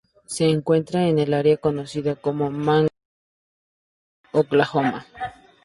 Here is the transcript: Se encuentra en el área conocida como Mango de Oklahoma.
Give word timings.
Se 0.25 0.49
encuentra 0.49 1.05
en 1.09 1.19
el 1.19 1.31
área 1.31 1.57
conocida 1.57 2.15
como 2.15 2.49
Mango 2.49 2.87
de 4.33 4.39
Oklahoma. 4.39 5.05